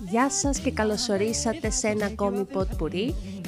[0.00, 2.68] Γεια σας και καλωσορίσατε σε ένα ακόμη ποτ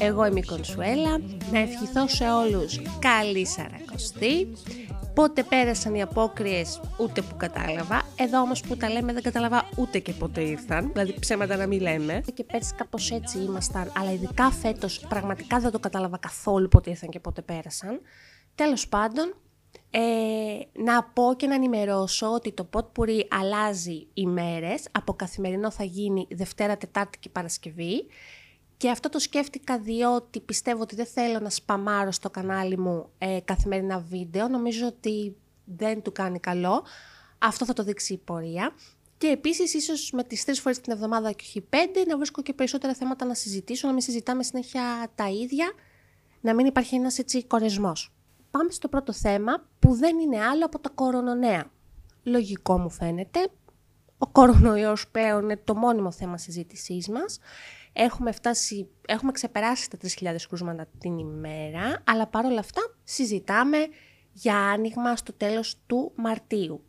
[0.01, 1.19] Εγώ είμαι η Κονσουέλα.
[1.53, 4.53] Να ευχηθώ σε όλους καλή σαρακοστή.
[5.15, 8.03] Πότε πέρασαν οι απόκριες ούτε που κατάλαβα.
[8.17, 10.91] Εδώ όμως που τα λέμε δεν κατάλαβα ούτε και πότε ήρθαν.
[10.93, 12.23] Δηλαδή ψέματα να μην λέμε.
[12.35, 13.93] Και πέρσι κάπως έτσι ήμασταν.
[13.99, 18.01] Αλλά ειδικά φέτος πραγματικά δεν το κατάλαβα καθόλου πότε ήρθαν και πότε πέρασαν.
[18.55, 19.35] Τέλος πάντων,
[19.91, 20.01] ε,
[20.73, 24.89] να πω και να ενημερώσω ότι το Potpourri αλλάζει ημέρες.
[24.93, 28.07] Από καθημερινό θα γίνει Δευτέρα, Τετάρτη και Παρασκευή.
[28.77, 33.39] Και αυτό το σκέφτηκα διότι πιστεύω ότι δεν θέλω να σπαμάρω στο κανάλι μου ε,
[33.45, 34.49] καθημερινά βίντεο.
[34.49, 36.85] Νομίζω ότι δεν του κάνει καλό.
[37.39, 38.73] Αυτό θα το δείξει η πορεία.
[39.19, 42.53] Και επίσης, ίσως με τις τρεις φορές την εβδομάδα και όχι πέντε, να βρίσκω και
[42.53, 45.73] περισσότερα θέματα να συζητήσω, να μην συζητάμε συνέχεια τα ίδια,
[46.41, 48.13] να μην υπάρχει ένας έτσι κορεσμός.
[48.59, 51.71] Πάμε στο πρώτο θέμα που δεν είναι άλλο από τα κορονονέα.
[52.23, 53.49] Λογικό μου φαίνεται.
[54.19, 57.39] Ο κορονοϊός πλέον είναι το μόνιμο θέμα συζήτησής μας.
[57.93, 63.79] Έχουμε, φτάσει, έχουμε ξεπεράσει τα 3.000 κρούσματα την ημέρα, αλλά παρόλα αυτά συζητάμε
[64.33, 66.85] για άνοιγμα στο τέλος του Μαρτίου.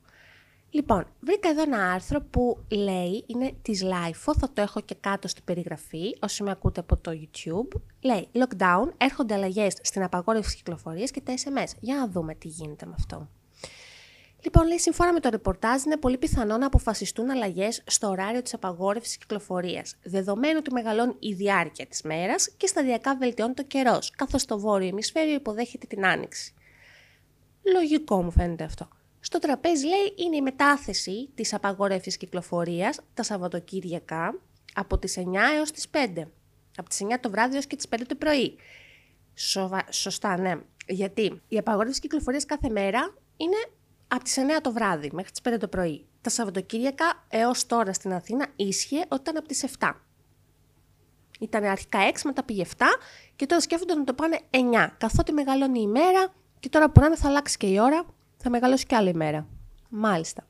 [0.71, 5.27] Λοιπόν, βρήκα εδώ ένα άρθρο που λέει, είναι της LIFO, θα το έχω και κάτω
[5.27, 7.81] στην περιγραφή, όσοι με ακούτε από το YouTube.
[8.01, 11.71] Λέει, lockdown, έρχονται αλλαγές στην απαγόρευση κυκλοφορίας και τα SMS.
[11.79, 13.29] Για να δούμε τι γίνεται με αυτό.
[14.43, 18.53] Λοιπόν, λέει, σύμφωνα με το ρεπορτάζ, είναι πολύ πιθανό να αποφασιστούν αλλαγές στο ωράριο της
[18.53, 24.45] απαγόρευσης κυκλοφορίας, δεδομένου ότι μεγαλώνει η διάρκεια της μέρας και σταδιακά βελτιώνει το καιρός, καθώς
[24.45, 26.53] το βόρειο ημισφαίριο υποδέχεται την άνοιξη.
[27.73, 28.87] Λογικό μου φαίνεται αυτό.
[29.19, 34.39] Στο τραπέζι λέει είναι η μετάθεση της απαγόρευσης κυκλοφορίας τα Σαββατοκύριακα
[34.73, 35.23] από τις 9
[35.55, 36.23] έως τις 5.
[36.77, 38.55] Από τις 9 το βράδυ έως και τις 5 το πρωί.
[39.33, 39.83] Σοβα...
[39.89, 40.55] Σωστά, ναι.
[40.87, 43.57] Γιατί η απαγόρευση κυκλοφορίας κάθε μέρα είναι
[44.07, 46.05] από τις 9 το βράδυ μέχρι τις 5 το πρωί.
[46.21, 49.91] Τα Σαββατοκύριακα έως τώρα στην Αθήνα ίσχυε όταν από τις 7.
[51.39, 52.83] Ήταν αρχικά 6, μετά πήγε 7
[53.35, 54.57] και τώρα σκέφτονται να το πάνε 9.
[54.97, 58.05] Καθότι μεγαλώνει η μέρα και τώρα που να θα αλλάξει και η ώρα
[58.41, 59.47] θα μεγαλώσει κι άλλη μέρα.
[59.89, 60.47] Μάλιστα.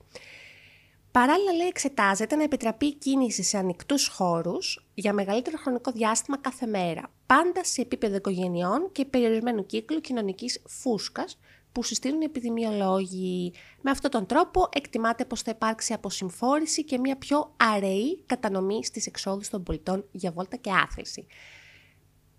[1.11, 6.65] Παράλληλα, λέει, εξετάζεται να επιτραπεί η κίνηση σε ανοιχτούς χώρους για μεγαλύτερο χρονικό διάστημα κάθε
[6.65, 11.39] μέρα, πάντα σε επίπεδο οικογενειών και περιορισμένου κύκλου κοινωνικής φούσκας
[11.71, 13.53] που συστήνουν οι επιδημιολόγοι.
[13.81, 19.05] Με αυτόν τον τρόπο εκτιμάται πως θα υπάρξει αποσυμφόρηση και μια πιο αραιή κατανομή στις
[19.05, 21.25] εξόδους των πολιτών για βόλτα και άθληση.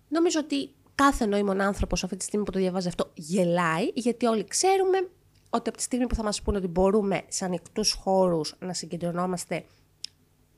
[0.07, 4.43] Νομίζω ότι κάθε νοήμων άνθρωπος αυτή τη στιγμή που το διαβάζει αυτό γελάει, γιατί όλοι
[4.43, 5.09] ξέρουμε
[5.53, 9.65] ότι από τη στιγμή που θα μας πούνε ότι μπορούμε σε ανοιχτούς χώρους να συγκεντρωνόμαστε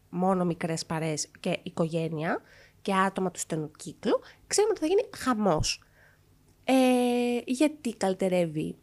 [0.10, 2.42] μόνο μικρές παρέες και οικογένεια
[2.82, 5.84] και άτομα του στενού κύκλου, ξέρουμε ότι θα γίνει χαμός.
[6.64, 6.74] Ε,
[7.46, 8.76] γιατί καλυτερεύει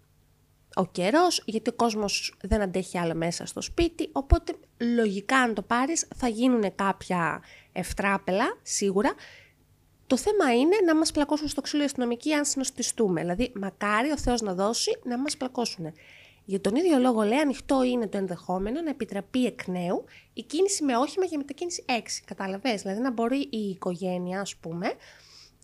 [0.75, 4.55] ο καιρός, γιατί ο κόσμος δεν αντέχει άλλο μέσα στο σπίτι, οπότε
[4.97, 7.43] λογικά αν το πάρεις θα γίνουν κάποια
[7.73, 9.15] ευτράπελα, σίγουρα.
[10.11, 13.21] Το θέμα είναι να μας πλακώσουν στο ξύλο αστυνομικοί αν συνοστιστούμε.
[13.21, 15.93] Δηλαδή, μακάρι ο Θεός να δώσει να μας πλακώσουν.
[16.45, 20.85] Για τον ίδιο λόγο, λέει, ανοιχτό είναι το ενδεχόμενο να επιτραπεί εκ νέου η κίνηση
[20.85, 21.93] με όχημα για μετακίνηση 6.
[22.25, 22.75] Καταλαβέ.
[22.75, 24.93] Δηλαδή, να μπορεί η οικογένεια, ας πούμε,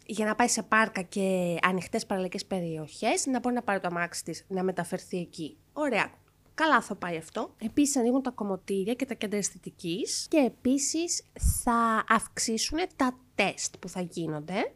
[0.06, 4.24] για να πάει σε πάρκα και ανοιχτές παραλιακές περιοχές, να μπορεί να πάρει το αμάξι
[4.24, 5.56] της να μεταφερθεί εκεί.
[5.72, 6.10] Ωραία.
[6.56, 7.54] Καλά θα πάει αυτό.
[7.58, 11.22] Επίσης, ανοίγουν τα κομμωτήρια και τα κέντρα αισθητικής και επίσης
[11.62, 14.72] θα αυξήσουν τα τεστ που θα γίνονται,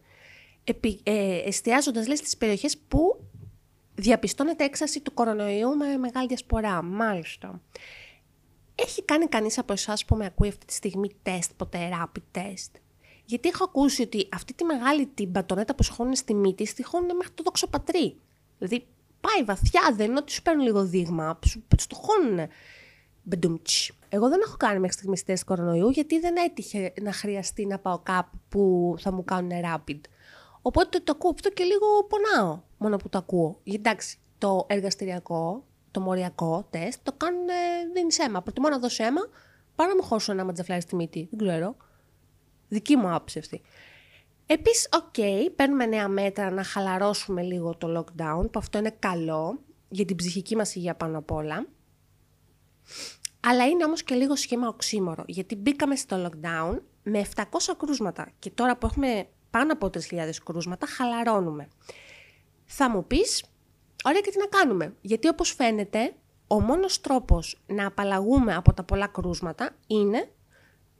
[0.65, 3.25] επι, ε, εστιάζοντας λέει, στις περιοχές που
[3.95, 6.83] διαπιστώνεται έξαρση του κορονοϊού με μεγάλη διασπορά.
[6.83, 7.61] Μάλιστα.
[8.75, 12.81] Έχει κάνει κανείς από εσάς που με ακούει αυτή τη στιγμή τεστ, ποτέ rapid test;
[13.25, 17.17] Γιατί έχω ακούσει ότι αυτή τη μεγάλη την μπατονέτα που σχώνουν στη μύτη, στη χώνουν
[17.17, 18.17] μέχρι το δόξο πατρί.
[18.59, 18.87] Δηλαδή
[19.21, 22.49] πάει βαθιά, δεν είναι ότι σου παίρνουν λίγο δείγμα, σου, σου το χώνουν.
[23.23, 23.93] Μπεντουμτς.
[24.09, 27.99] Εγώ δεν έχω κάνει μέχρι στιγμής τεστ κορονοϊού γιατί δεν έτυχε να χρειαστεί να πάω
[27.99, 30.01] κάπου που θα μου κάνουν rapid.
[30.63, 33.61] Οπότε το ακούω αυτό και λίγο πονάω μόνο που το ακούω.
[33.63, 37.47] Γιατί εντάξει, το εργαστηριακό, το μοριακό τεστ το κάνουν,
[37.95, 38.43] δίνεις αίμα.
[38.43, 39.21] Προτιμώ να δώσω αίμα
[39.75, 41.29] παρά να μου χώσω ένα ματζαφλάρι στη μύτη.
[41.31, 41.77] Δεν ξέρω.
[42.69, 43.63] Δική μου άποψη αυτή.
[44.53, 49.61] Επίσης, OK, okay, παίρνουμε νέα μέτρα να χαλαρώσουμε λίγο το lockdown, που αυτό είναι καλό
[49.89, 51.67] για την ψυχική μας υγεία πάνω απ' όλα.
[53.41, 57.43] Αλλά είναι όμως και λίγο σχήμα οξύμορο, γιατί μπήκαμε στο lockdown με 700
[57.79, 61.69] κρούσματα και τώρα που έχουμε πάνω από 3.000 κρούσματα χαλαρώνουμε.
[62.65, 63.45] Θα μου πεις,
[64.05, 66.15] ωραία και τι να κάνουμε, γιατί όπως φαίνεται
[66.47, 70.31] ο μόνος τρόπος να απαλλαγούμε από τα πολλά κρούσματα είναι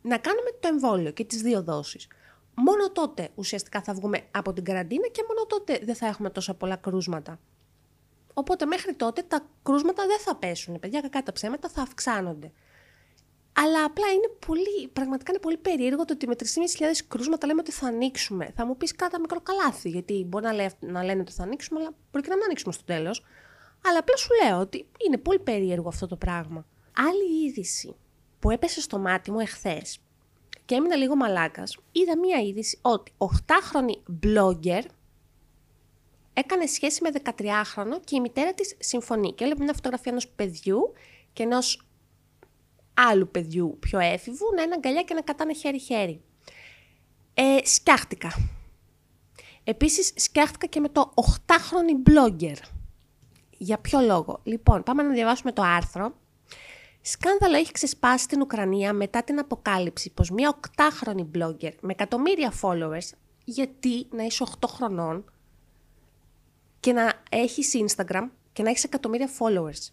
[0.03, 2.09] να κάνουμε το εμβόλιο και τις δύο δόσεις.
[2.55, 6.55] Μόνο τότε ουσιαστικά θα βγούμε από την καραντίνα και μόνο τότε δεν θα έχουμε τόσα
[6.55, 7.39] πολλά κρούσματα.
[8.35, 10.79] Οπότε μέχρι τότε τα κρούσματα δεν θα πέσουν.
[10.79, 12.53] Παιδιά, κακά τα ψέματα θα αυξάνονται.
[13.53, 16.45] Αλλά απλά είναι πολύ, πραγματικά είναι πολύ περίεργο το ότι με 3.500
[17.09, 18.53] κρούσματα λέμε ότι θα ανοίξουμε.
[18.57, 21.81] Θα μου πεις κάτα μικρό καλάθι, γιατί μπορεί να, λέ, να λένε ότι θα ανοίξουμε,
[21.81, 23.25] αλλά μπορεί και να μην ανοίξουμε στο τέλος.
[23.87, 26.67] Αλλά απλά σου λέω ότι είναι πολύ περίεργο αυτό το πράγμα.
[26.97, 27.97] Άλλη είδηση
[28.39, 30.01] που έπεσε στο μάτι μου εχθές
[30.71, 34.83] και έμεινα λίγο μαλάκας, είδα μία είδηση ότι 8χρονη blogger
[36.33, 39.33] έκανε σχέση με 13χρονο και η μητέρα της συμφωνεί.
[39.33, 40.93] Και έβλεπε μια φωτογραφία ενός παιδιού
[41.33, 41.87] και ενός
[42.95, 46.21] άλλου παιδιού πιο έφηβου να είναι αγκαλιά και να κατάνε χέρι-χέρι.
[47.35, 48.31] Ε, σκιάχτηκα.
[49.65, 51.15] Επίσης σκιάχτηκα και με το
[51.47, 52.57] 8χρονη blogger.
[53.51, 56.20] Για ποιο λόγο; Λοιπόν, πάμε να διαβάσουμε το άρθρο.
[57.01, 63.11] Σκάνδαλο έχει ξεσπάσει στην Ουκρανία μετά την αποκάλυψη πως μια 8χρονη blogger με εκατομμύρια followers,
[63.45, 65.25] γιατί να είσαι 8 χρονών,
[66.81, 69.89] και να έχεις Instagram και να έχεις εκατομμύρια followers.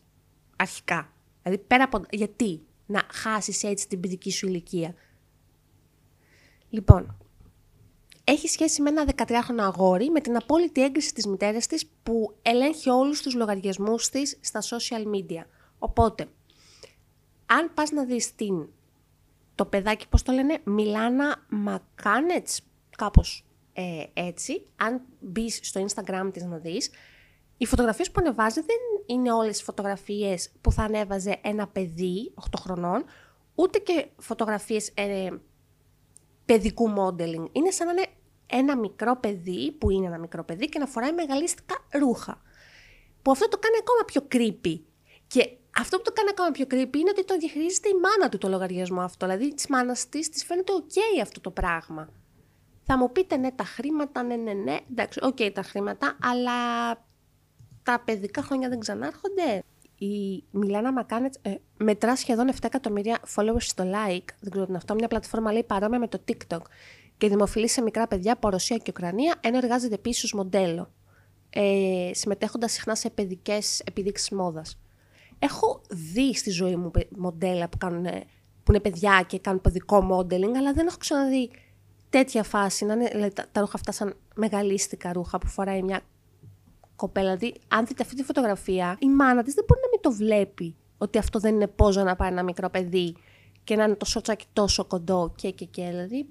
[0.55, 1.13] Αρχικά.
[1.43, 2.05] Δηλαδή πέρα από.
[2.09, 4.93] Γιατί να χάσεις έτσι την παιδική σου ηλικία.
[6.69, 7.17] Λοιπόν,
[8.23, 12.89] έχει σχέση με ένα 13χρονο αγόρι με την απόλυτη έγκριση της μητέρας της που ελέγχει
[12.89, 15.43] όλους τους λογαριασμούς της στα social media.
[15.79, 16.27] Οπότε,
[17.47, 18.67] αν πας να δεις την,
[19.55, 22.61] το παιδάκι, πώς το λένε, Μιλάνα Μακάνετς,
[22.97, 26.89] κάπως ε, έτσι, αν μπεις στο Instagram της να δεις,
[27.57, 32.59] οι φωτογραφίες που ανεβάζει δεν είναι όλες οι φωτογραφίες που θα ανέβαζε ένα παιδί 8
[32.59, 33.05] χρονών,
[33.55, 35.29] ούτε και φωτογραφίες ε,
[36.45, 37.45] παιδικού modeling.
[37.51, 38.05] Είναι σαν να είναι
[38.45, 42.41] ένα μικρό παιδί, που είναι ένα μικρό παιδί και να φοράει μεγαλίστικα ρούχα.
[43.21, 44.79] Που αυτό το κάνει ακόμα πιο creepy.
[45.27, 48.37] Και αυτό που το κάνει ακόμα πιο creepy είναι ότι το διαχειρίζεται η μάνα του
[48.37, 49.25] το λογαριασμό αυτό.
[49.25, 52.09] Δηλαδή της μάνας της της φαίνεται OK αυτό το πράγμα.
[52.83, 56.53] Θα μου πείτε ναι τα χρήματα, ναι ναι ναι, εντάξει, OK okay, τα χρήματα, αλλά
[57.83, 59.63] τα παιδικά χρόνια δεν ξανάρχονται.
[59.97, 64.27] Η Μιλάνα Μακάνετς ε, μετρά σχεδόν 7 εκατομμύρια followers στο Likee.
[64.39, 64.93] Δεν ξέρω τι είναι αυτό.
[64.93, 66.61] Μια πλατφόρμα λέει παρόμοια με το TikTok.
[67.17, 70.91] Και δημοφιλής σε μικρά παιδιά από Ρωσία και Ουκρανία, ενώ εργάζεται επίσης ως μοντέλο.
[71.49, 74.77] Ε, συμμετέχοντας συχνά σε παιδικές επιδείξεις μόδας.
[75.39, 78.05] Έχω δει στη ζωή μου μοντέλα που, κάνουν,
[78.63, 81.49] που είναι παιδιά και κάνουν παιδικό modeling, αλλά δεν έχω ξαναδεί
[82.09, 86.01] τέτοια φάση, να είναι δηλαδή, τα, τα ρούχα αυτά σαν μεγαλίστικα ρούχα που φοράει μια
[86.95, 87.35] κοπέλα.
[87.35, 90.75] Δηλαδή, αν δείτε αυτή τη φωτογραφία, η μάνα της δεν μπορεί να μην το βλέπει
[90.97, 93.15] ότι αυτό δεν είναι πόζο να πάει ένα μικρό παιδί
[93.63, 95.85] και να είναι το σότσακι τόσο κοντό και και και.
[95.87, 96.27] Δηλαδή,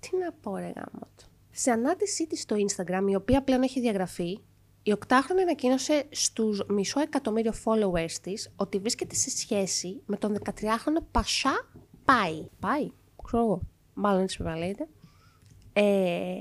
[0.00, 1.24] τι να πω ρε γάμοτο.
[1.50, 4.38] Σε ανάρτησή της στο Instagram, η οποία πλέον έχει διαγραφεί,
[4.86, 11.04] η οκτάχρονη ανακοίνωσε στους μισό εκατομμύριο followers της ότι βρίσκεται σε σχέση με τον 13χρονο
[11.10, 11.68] Πασά
[12.04, 12.48] Πάει.
[12.60, 12.90] Πάει,
[13.24, 13.60] ξέρω εγώ
[13.94, 14.88] μάλλον έτσι πρέπει να λέγεται.
[15.72, 16.34] Ε,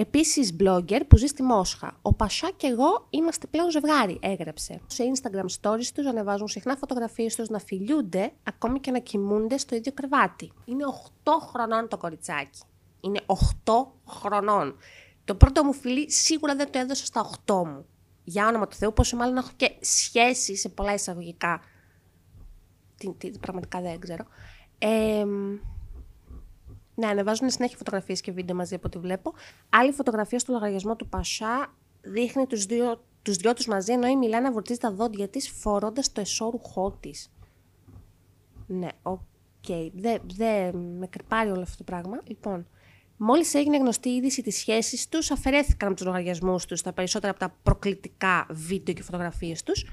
[0.00, 1.98] Επίσης, blogger που ζει στη Μόσχα.
[2.02, 4.80] Ο Πασά και εγώ είμαστε πλέον ζευγάρι, έγραψε.
[4.86, 9.74] Σε Instagram stories τους ανεβάζουν συχνά φωτογραφίες τους να φιλιούνται, ακόμη και να κοιμούνται στο
[9.74, 10.52] ίδιο κρεβάτι.
[10.64, 10.84] Είναι
[11.24, 12.60] 8 χρονών το κοριτσάκι.
[13.00, 13.72] Είναι 8
[14.06, 14.76] χρονών.
[15.28, 17.86] Το πρώτο μου φιλί σίγουρα δεν το έδωσα στα 8 μου.
[18.24, 21.60] Για όνομα του Θεού, πόσο μάλλον έχω και σχέση σε πολλά εισαγωγικά.
[22.96, 24.24] Τι, τι, πραγματικά δεν ξέρω.
[24.78, 25.24] Ε,
[26.94, 29.32] ναι, ανεβάζουν συνέχεια φωτογραφίες και βίντεο μαζί από ό,τι βλέπω.
[29.68, 34.16] Άλλη φωτογραφία στο λογαριασμό του Πασά δείχνει τους δύο, τους δυο τους μαζί, ενώ η
[34.16, 37.30] Μιλάνα βουρτσίζει τα δόντια της φορώντας το εσώρουχό της.
[38.66, 39.20] Ναι, OK.
[39.68, 39.90] Okay.
[39.94, 42.20] Δεν δε, με κριπάρει όλο αυτό το πράγμα.
[42.24, 42.66] Λοιπόν,
[43.18, 47.30] μόλις έγινε γνωστή η είδηση της σχέσης τους, αφαιρέθηκαν από τους λογαριασμούς τους τα περισσότερα
[47.30, 49.86] από τα προκλητικά βίντεο και φωτογραφίες τους.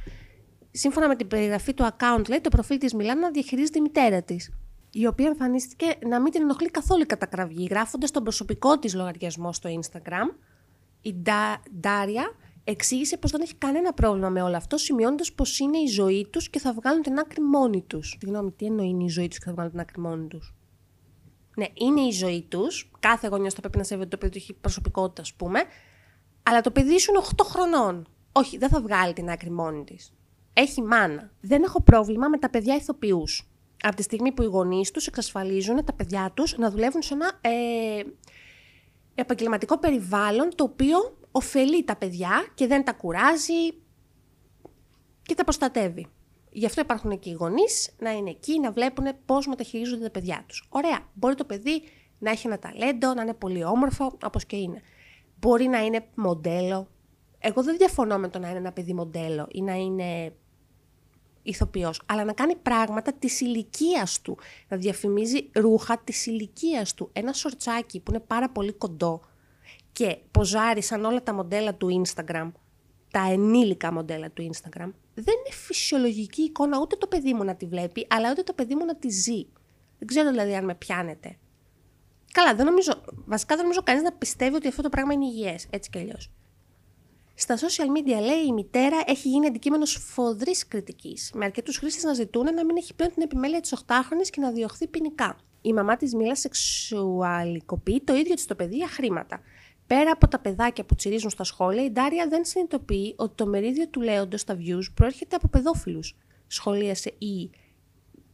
[0.71, 4.51] Σύμφωνα με την περιγραφή του account, λέει, το προφίλ της Μιλάνα διαχειρίζεται η μητέρα της
[4.97, 9.53] η οποία εμφανίστηκε να μην την ενοχλεί καθόλου η κατακραυγή, γράφοντας τον προσωπικό της λογαριασμό
[9.53, 10.35] στο Instagram.
[11.01, 15.77] Η Ντα, Ντάρια εξήγησε πως δεν έχει κανένα πρόβλημα με όλο αυτό, σημειώνοντας πως είναι
[15.77, 18.17] η ζωή τους και θα βγάλουν την άκρη μόνοι τους.
[18.19, 20.53] Συγγνώμη, τι εννοεί είναι η ζωή τους και θα βγάλουν την άκρη μόνοι τους;
[21.55, 24.53] Ναι, είναι η ζωή τους, κάθε γονιός θα πρέπει να σέβεται το παιδί του έχει
[24.53, 25.63] προσωπικότητα, ας πούμε,
[26.43, 28.07] αλλά το παιδί σου είναι 8 χρονών.
[28.31, 30.13] Όχι, δεν θα βγάλει την άκρη μόνη της.
[30.53, 31.31] Έχει μάνα.
[31.41, 33.49] Δεν έχω πρόβλημα με τα παιδιά ηθοποιούς
[33.81, 37.39] από τη στιγμή που οι γονείς τους εξασφαλίζουν τα παιδιά τους να δουλεύουν σε ένα
[37.41, 38.03] ε,
[39.15, 43.71] επαγγελματικό περιβάλλον το οποίο ωφελεί τα παιδιά και δεν τα κουράζει
[45.21, 46.07] και τα προστατεύει.
[46.57, 50.43] Γι' αυτό υπάρχουν και οι γονείς να είναι εκεί, να βλέπουν πώς μεταχειρίζονται τα παιδιά
[50.47, 50.67] τους.
[50.69, 50.99] Ωραία.
[51.13, 51.81] Μπορεί το παιδί
[52.19, 54.81] να έχει ένα ταλέντο, να είναι πολύ όμορφο, όπως και είναι.
[55.39, 56.87] Μπορεί να είναι μοντέλο.
[57.39, 60.33] Εγώ δεν διαφωνώ με το να είναι ένα παιδί μοντέλο ή να είναι
[61.41, 64.37] ηθοποιός, αλλά να κάνει πράγματα της ηλικίας του.
[64.67, 67.09] Να διαφημίζει ρούχα της ηλικίας του.
[67.13, 69.21] Ένα σορτσάκι που είναι πάρα πολύ κοντό
[69.91, 72.51] και ποζάρει σαν όλα τα μοντέλα του Instagram.
[73.11, 77.65] τα ενήλικα μοντέλα του Instagram, δεν είναι φυσιολογική εικόνα ούτε το παιδί μου να τη
[77.65, 79.45] βλέπει, αλλά ούτε το παιδί μου να τη ζει.
[79.97, 81.37] Δεν ξέρω δηλαδή αν με πιάνετε.
[82.31, 85.67] Καλά, δεν νομίζω, βασικά δεν νομίζω κανείς να πιστεύει ότι αυτό το πράγμα είναι υγιές,
[85.69, 86.31] έτσι κι αλλιώς.
[87.35, 92.13] Στα social media, λέει, η μητέρα έχει γίνει αντικείμενος φοδρής κριτικής, με αρκετούς χρήστες να
[92.13, 95.37] ζητούν να μην έχει πλέον την επιμέλεια της 8χρονη και να διωχθεί ποινικά.
[95.61, 99.41] Η μαμά της Μίλα σεξουαλικοποιεί το ίδιο της το παιδί για χρήματα.
[99.87, 103.87] Πέρα από τα παιδάκια που τσιρίζουν στα σχόλια, η Ντάρια δεν συνειδητοποιεί ότι το μερίδιο
[103.87, 106.15] του λέοντος στα views προέρχεται από παιδόφιλους.
[106.47, 107.49] Σχολίασε η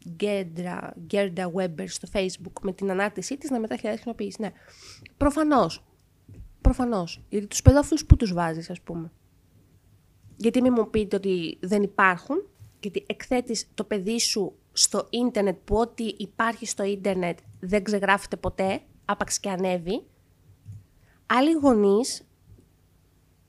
[0.09, 4.51] Γκέρντα, Γκέρντα Weber στο facebook με την ανάρτησή της να μετά χιλιάδες Ναι,
[5.17, 5.83] προφανώς.
[6.61, 7.23] Προφανώς.
[7.29, 9.11] Γιατί τους παιδόφιλους που τους βάζεις ας πούμε.
[10.37, 12.45] Γιατί μην μου πείτε ότι δεν υπάρχουν.
[12.79, 18.81] Γιατί εκθέτεις το παιδί σου στο ίντερνετ που ό,τι υπάρχει στο ίντερνετ δεν ξεγράφεται ποτέ,
[19.05, 20.03] άπαξ και ανέβει.
[21.33, 22.27] Άλλοι γονείς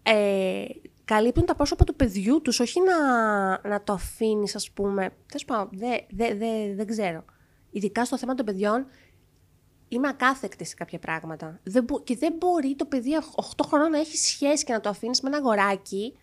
[0.02, 0.64] ε,
[1.04, 5.16] καλύπτουν τα πρόσωπα του παιδιού τους, όχι να, να το αφήνεις, ας πούμε.
[5.26, 7.24] Θες πάω, δεν δε, δε, δε ξέρω.
[7.70, 8.86] Ειδικά στο θέμα των παιδιών,
[9.88, 11.60] είμαι ακάθεκτη σε κάποια πράγματα.
[11.62, 15.20] Δεν, και δεν μπορεί το παιδί 8 χρονών να έχει σχέση και να το αφήνεις
[15.20, 16.16] με ένα αγοράκι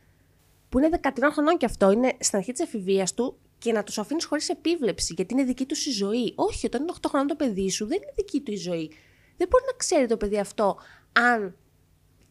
[0.69, 3.97] που είναι 13 χρονών και αυτό, είναι στην αρχή της εφηβείας του και να τους
[3.97, 6.33] αφήνεις χωρίς επίβλεψη, γιατί είναι δική τους η ζωή.
[6.35, 8.91] Όχι, όταν είναι 8 χρονών το παιδί σου, δεν είναι δική του η ζωή.
[9.37, 10.77] Δεν μπορεί να ξέρει το παιδί αυτό
[11.19, 11.55] αν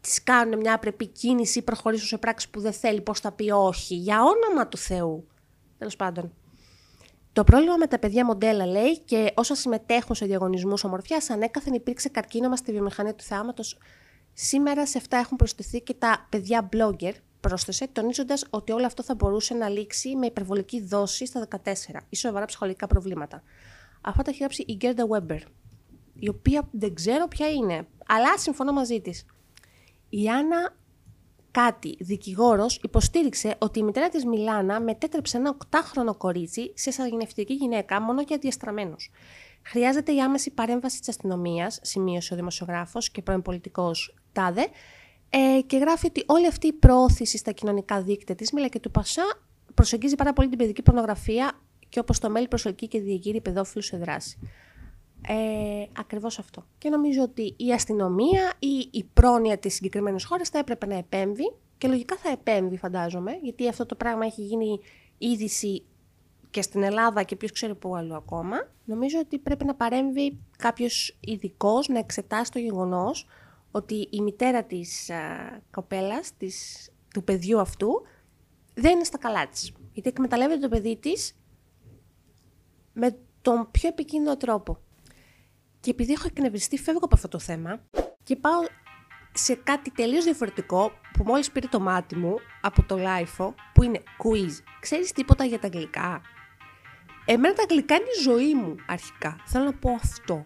[0.00, 3.50] της κάνουν μια απρεπή κίνηση ή προχωρήσουν σε πράξη που δεν θέλει, πώς θα πει
[3.50, 3.94] όχι.
[3.94, 5.26] Για όνομα του Θεού.
[5.78, 6.32] Τέλος πάντων.
[7.32, 12.08] Το πρόβλημα με τα παιδιά μοντέλα λέει και όσα συμμετέχουν σε διαγωνισμούς ομορφιάς, ανέκαθεν υπήρξε
[12.08, 13.62] καρκίνωμα στη βιομηχανία του θεάματο.
[14.32, 19.14] Σήμερα σε αυτά έχουν προσθεθεί και τα παιδιά blogger, πρόσθεσε, τονίζοντας ότι όλο αυτό θα
[19.14, 21.72] μπορούσε να λήξει με υπερβολική δόση στα 14
[22.08, 23.42] ή σοβαρά ψυχολογικά προβλήματα.
[24.00, 25.40] Αυτά τα έχει γράψει η Γκέρντα Weber,
[26.18, 29.24] η οποία δεν ξέρω ποια είναι, αλλά συμφωνώ μαζί της.
[30.08, 30.76] Η Άννα
[31.50, 38.00] Κάτι, δικηγόρος, υποστήριξε ότι η μητέρα της Μιλάνα μετέτρεψε ένα 8χρονο κορίτσι σε σαγηνευτική γυναίκα
[38.00, 38.96] μόνο για διαστραμμένου.
[39.62, 44.68] Χρειάζεται η άμεση παρέμβαση της αστυνομίας, σημείωσε ο δημοσιογράφος και πρώην πολιτικός Τάδε,
[45.30, 48.90] ε, και γράφει ότι όλη αυτή η προώθηση στα κοινωνικά δίκτυα της Μίλα και του
[48.90, 49.24] Πασά
[49.74, 51.52] προσεγγίζει πάρα πολύ την παιδική πορνογραφία
[51.88, 54.38] και όπως το μέλη προσελκύει και διεγείρει παιδόφιλους σε δράση.
[55.26, 56.64] Ε, ακριβώς αυτό.
[56.78, 61.52] Και νομίζω ότι η αστυνομία ή η πρόνοια της συγκεκριμένης χώρας θα έπρεπε να επέμβει
[61.78, 64.80] και λογικά θα επέμβει φαντάζομαι, γιατί αυτό το πράγμα έχει γίνει
[65.18, 65.82] είδηση
[66.50, 68.68] και στην Ελλάδα και ποιος ξέρει πού αλλού ακόμα.
[68.84, 73.26] Νομίζω ότι πρέπει να παρέμβει κάποιος ειδικός να εξετάσει το γεγονός
[73.70, 75.16] ότι η μητέρα της α,
[75.70, 78.02] κοπέλας, της, του παιδιού αυτού,
[78.74, 79.72] δεν είναι στα καλά της.
[79.92, 81.36] Γιατί εκμεταλλεύεται το παιδί της
[82.92, 84.78] με τον πιο επικίνδυνο τρόπο.
[85.80, 87.80] Και επειδή έχω εκνευριστεί, φεύγω από αυτό το θέμα
[88.22, 88.60] και πάω
[89.32, 94.02] σε κάτι τελείως διαφορετικό που μόλις πήρε το μάτι μου από το LIFO που είναι
[94.22, 94.62] quiz.
[94.80, 96.20] Ξέρεις τίποτα για τα αγγλικά;
[97.24, 99.36] Εμένα τα αγγλικά είναι η ζωή μου αρχικά.
[99.46, 100.44] Θέλω να πω αυτό.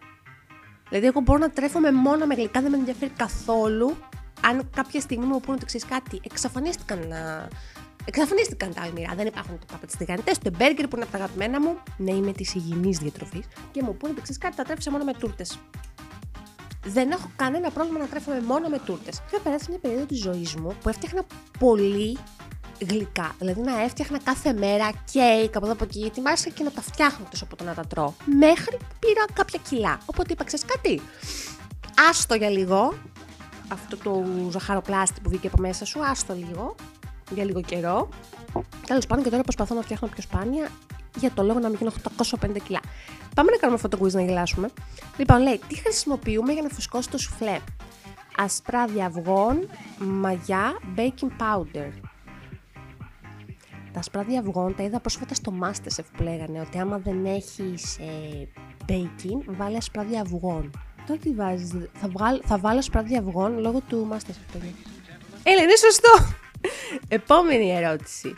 [0.88, 3.96] Δηλαδή, εγώ μπορώ να τρέφομαι μόνο με αγγλικά, δεν με ενδιαφέρει καθόλου
[4.40, 6.20] αν κάποια στιγμή μου πούνε ότι ξέρεις κάτι.
[6.24, 7.48] Εξαφανίστηκαν να
[8.04, 9.14] Εξαφανίστηκαν τα αλμυρά.
[9.14, 11.76] Δεν υπάρχουν ούτε πάπα τηγανιτές, ούτε μπέργκερ που είναι από τα αγαπημένα μου.
[11.96, 13.46] Ναι, είμαι της υγιεινής διατροφής.
[13.72, 15.58] Και μου πούνε ότι κάτι, τα τρέφεις μόνο με τούρτες.
[16.84, 19.22] Δεν έχω κανένα πρόβλημα να τρέφομαι μόνο με τούρτες.
[19.26, 21.24] Είχα περάσει μια περίοδο της ζωής μου που έφτιαχνα
[21.58, 22.18] πολύ
[22.88, 23.34] γλυκά.
[23.38, 26.70] Δηλαδή να έφτιαχνα κάθε μέρα κέικ από εδώ από εκεί, γιατί μ' άρεσε και να
[26.70, 28.12] τα φτιάχνω τόσο από το να τα τρώω.
[28.24, 29.98] Μέχρι που πήρα κάποια κιλά.
[30.06, 31.00] Οπότε είπα, ξέρεις κάτι.
[32.10, 32.94] Άστο για λίγο.
[33.68, 36.74] Αυτό το ζαχαροπλάστη που βγήκε από μέσα σου, άστο λίγο
[37.34, 38.08] για λίγο καιρό.
[38.86, 40.68] Τέλος πάντων και τώρα προσπαθώ να φτιάχνω πιο σπάνια
[41.18, 42.80] για το λόγο να μην γίνω 850 κιλά.
[43.34, 44.68] Πάμε να κάνουμε αυτό το quiz να γελάσουμε.
[45.16, 47.58] Λοιπόν, λέει, τι χρησιμοποιούμε για να φουσκώσει το σουφλέ;
[48.36, 51.90] Ασπράδια αυγών, μαγιά, baking powder.
[53.92, 58.48] Τα ασπράδια αυγών τα είδα πρόσφατα στο Masterchef που λέγανε ότι άμα δεν έχεις ε,
[58.88, 60.70] baking, βάλε ασπράδια αυγών.
[61.06, 62.10] Τώρα τι βάζεις, θα,
[62.44, 64.70] θα βάλω ασπράδια αυγών λόγω του Masterchef, παιδιά.
[65.42, 66.41] Έλα, είναι σωστό!
[67.08, 68.34] Επόμενη ερώτηση.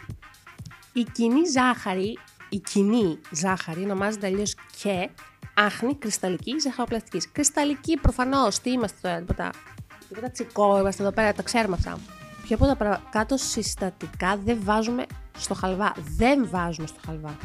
[0.93, 5.09] Η κοινή ζάχαρη, η κοινή ζάχαρη ονομάζεται αλλιώς και
[5.55, 7.33] άχνη κρυσταλλική ζαχαροπλαστικής.
[7.33, 8.59] Κρυσταλλική προφανώς.
[8.59, 9.51] Τι είμαστε τώρα, τίποτα.
[10.09, 11.99] Τίποτα τσικό, είμαστε εδώ πέρα, τα ξέρουμε αυτά.
[12.43, 15.05] Πιο από τα παρακάτω συστατικά δεν βάζουμε
[15.39, 15.93] στο χαλβά.
[16.17, 17.37] Δεν βάζουμε στο χαλβά.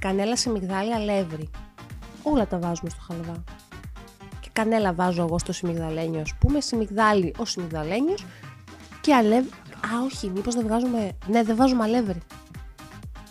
[0.00, 1.50] Κανέλα σε μυγδάλι, αλεύρι.
[2.22, 3.44] Όλα τα βάζουμε στο χαλβά.
[4.40, 6.60] Και κανέλα βάζω εγώ στο σιμιγδαλένιο, ας πούμε.
[6.60, 8.24] Σιμιγδάλι ο σιμιγδαλένιος
[9.00, 9.50] και αλεύρι.
[9.86, 11.12] Α, όχι, μήπως δεν βγάζουμε.
[11.26, 12.18] Ναι, δεν βάζουμε αλεύρι.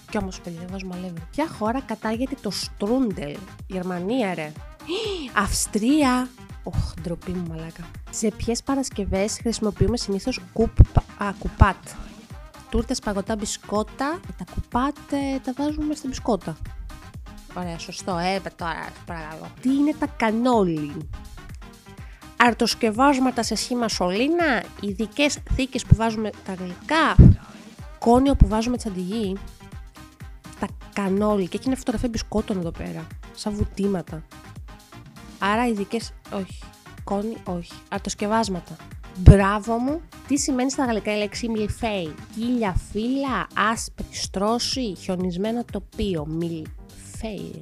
[0.09, 1.21] Κι όμως, παιδιά, δεν βάζουμε αλεύρι.
[1.31, 3.37] Ποια χώρα κατάγεται το στρούντελ;
[3.67, 4.51] Γερμανία, ρε.
[5.43, 6.29] Αυστρία.
[6.63, 7.83] Οχ, ντροπή μου, μαλάκα.
[8.09, 10.79] Σε ποιες Παρασκευές χρησιμοποιούμε συνήθως κουπ,
[11.17, 11.87] α, κουπάτ;
[12.69, 14.19] τούρτες, παγωτά, μπισκότα.
[14.37, 16.57] Τα κουπάτε, τα βάζουμε στην μπισκότα.
[17.57, 18.17] Ωραία, σωστό.
[18.17, 19.47] Ε, τώρα, παρακαλώ.
[19.61, 21.09] Τι είναι τα κανόλι.
[22.41, 27.15] Αρτοσκευάσματα σε σχήμα σωλήνα, ειδικές θήκες που βάζουμε τα γλυκά,
[27.99, 29.37] κόνιο που βάζουμε τσαντιγί,
[30.59, 34.23] τα κανόλι και έχει μια φωτογραφία μπισκότων εδώ πέρα, σαν βουτήματα.
[35.39, 36.59] Άρα ειδικές, όχι,
[37.03, 38.75] κόνη, όχι, αρτοσκευάσματα.
[39.17, 40.01] Μπράβο μου.
[40.27, 46.25] Τι σημαίνει στα γαλλικά η λέξη μιλφέι; Χίλια φύλλα, άσπρη στρώση, χιονισμένο τοπίο.
[46.25, 47.59] Μιλφέι.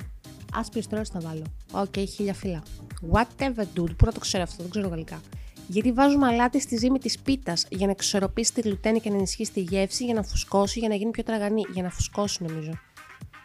[0.53, 1.43] Άσπρη στρώση θα βάλω.
[1.71, 2.63] OK, okay, χίλια φύλλα.
[3.11, 3.95] Whatever dude.
[3.97, 5.21] Πού να το ξέρω αυτό, δεν ξέρω γαλλικά.
[5.67, 9.51] Γιατί βάζουμε αλάτι στη ζύμη της πίτας για να εξισορροπήσει τη γλουτένη και να ενισχύσει
[9.51, 11.65] τη γεύση, για να φουσκώσει, για να γίνει πιο τραγανή.
[11.73, 12.71] Για να φουσκώσει, νομίζω.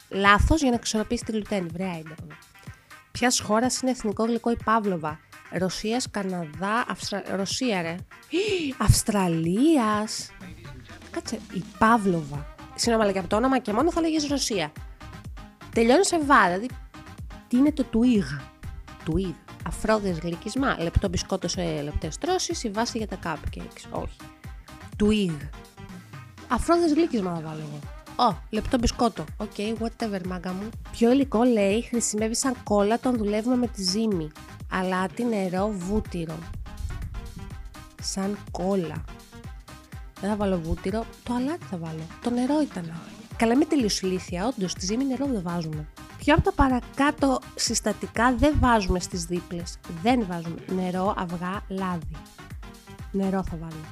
[0.08, 1.66] Λάθος για να εξισορροπήσει τη γλουτένη.
[1.72, 2.14] Βρέα είναι
[3.12, 5.20] Ποια χώρας είναι εθνικό γλυκό η Παύλοβα;
[5.58, 7.22] Ρωσίας, Καναδά, Αυστρα...
[7.36, 7.96] Ρωσία ρε.
[8.86, 10.30] Αυστραλίας.
[11.10, 12.54] Κάτσε, η Παύλοβα.
[12.74, 14.72] Συγγνώμη, αλλά και από το όνομα και μόνο θα λέγες Ρωσία.
[15.72, 16.68] Τελειώνει σε βά, δηλαδή
[17.52, 18.24] τι είναι το τουίγ.
[19.04, 19.34] Τουίγ.
[19.66, 24.00] Αφρόδες γλυκισμά, λεπτό μπισκότο σε λεπτές τρώσεις, η βάση για τα cupcakes.
[24.00, 24.16] Όχι.
[24.96, 25.32] Τουίγ.
[26.48, 27.78] Αφρόδες γλυκισμά θα βάλω εγώ.
[28.30, 29.24] Ω, λεπτό μπισκότο.
[29.36, 30.68] OK, okay, whatever, μάγκα μου.
[30.92, 34.30] Ποιο υλικό λέει χρησιμεύει σαν κόλλα όταν δουλεύουμε με τη ζύμη
[34.70, 36.38] αλάτι, νερό, βούτυρο.
[38.02, 39.04] Σαν κόλλα.
[40.20, 42.02] Δεν θα βάλω βούτυρο, το αλάτι θα βάλω.
[42.22, 42.92] Το νερό ήταν.
[43.36, 45.88] Καλά είμαι τελείως ηλίθεια, όντως, στη ζύμη νερό δεν βάζουμε.
[46.24, 49.78] Ποιο από τα παρακάτω συστατικά δεν βάζουμε στις δίπλες.
[50.02, 52.16] Δεν βάζουμε νερό, αυγά, λάδι.
[53.10, 53.82] Νερό θα βάλω.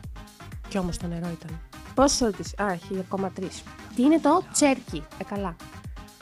[0.68, 1.60] Κι όμως το νερό ήταν.
[1.94, 2.54] Πόσο ερώτηση.
[2.62, 3.62] Α, 1003.
[3.94, 5.02] Τι είναι το τσέρκι.
[5.18, 5.56] Ε, καλά.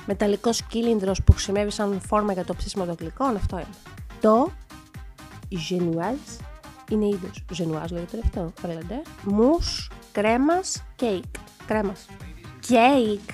[0.06, 3.36] Μεταλλικός κύλινδρος που χρησιμεύει σαν φόρμα για το ψήσιμο των γλυκών.
[3.36, 3.74] Αυτό είναι.
[4.20, 4.50] Το
[5.50, 6.42] Genoise
[6.90, 7.44] είναι είδος.
[7.58, 8.52] Genoise λέγεται αυτό.
[8.60, 9.02] Φρέντε.
[9.22, 11.24] Μους, κρέμας, κέικ.
[11.66, 12.06] Κρέμας.
[12.60, 13.30] Κέικ.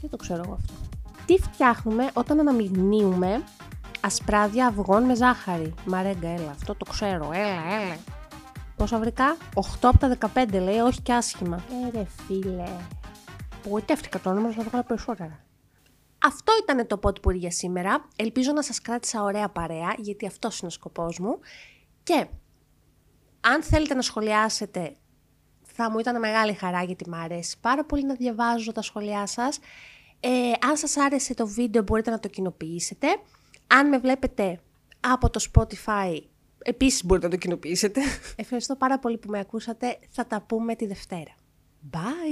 [0.00, 0.79] Δεν το ξέρω εγώ αυτό.
[1.30, 3.44] Τι φτιάχνουμε όταν αναμειγνύουμε
[4.00, 7.30] ασπράδια αυγών με ζάχαρη; Μαρέγκα, έλα, αυτό το ξέρω.
[7.32, 7.96] Έλα, έλα.
[8.76, 11.64] Πόσα βρήκα; 8 από τα 15 λέει, όχι και άσχημα.
[11.86, 12.68] Ε, ρε φίλε.
[13.62, 15.44] Πογοητεύτηκα το όνομα, θα βγάλω περισσότερα.
[16.18, 18.08] Αυτό ήταν το που για σήμερα.
[18.16, 21.38] Ελπίζω να σας κράτησα ωραία παρέα, γιατί αυτός είναι ο σκοπός μου.
[22.02, 22.26] Και
[23.40, 24.96] αν θέλετε να σχολιάσετε,
[25.62, 29.58] θα μου ήταν μεγάλη χαρά, γιατί μου αρέσει πάρα πολύ να διαβάζω τα σχόλιά σας.
[30.20, 30.28] Ε,
[30.68, 33.06] αν σας άρεσε το βίντεο μπορείτε να το κοινοποιήσετε.
[33.66, 34.60] Αν με βλέπετε
[35.00, 36.20] από το Spotify,
[36.58, 38.00] επίσης μπορείτε να το κοινοποιήσετε.
[38.36, 39.98] Ευχαριστώ πάρα πολύ που με ακούσατε.
[40.10, 41.34] Θα τα πούμε τη Δευτέρα.
[41.90, 42.30] Bye.